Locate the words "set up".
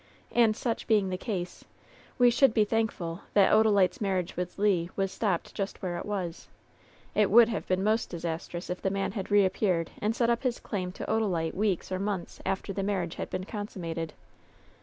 10.15-10.41